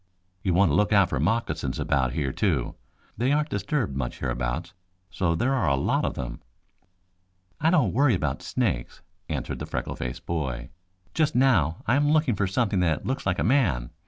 You 0.41 0.55
want 0.55 0.71
to 0.71 0.75
look 0.75 0.91
out 0.91 1.09
for 1.09 1.19
moccasins 1.19 1.77
about 1.77 2.13
here, 2.13 2.31
too. 2.31 2.73
They 3.19 3.31
aren't 3.31 3.49
disturbed 3.51 3.95
much 3.95 4.17
hereabouts, 4.17 4.73
so 5.11 5.35
there 5.35 5.53
are 5.53 5.67
a 5.69 5.75
lot 5.75 6.05
of 6.05 6.15
them." 6.15 6.41
"I 7.59 7.69
don't 7.69 7.93
worry 7.93 8.15
about 8.15 8.41
snakes," 8.41 9.03
answered 9.29 9.59
the 9.59 9.67
freckle 9.67 9.95
faced 9.95 10.25
boy. 10.25 10.69
"Just 11.13 11.35
now 11.35 11.83
I 11.85 11.95
am 11.97 12.09
looking 12.11 12.33
for 12.35 12.47
something 12.47 12.79
that 12.79 13.05
looks 13.05 13.27
like 13.27 13.37
a 13.37 13.43
man. 13.43 13.91